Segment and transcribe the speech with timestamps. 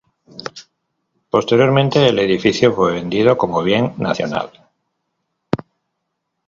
[1.29, 4.49] Posteriormente el edificio fue vendido como bien nacional.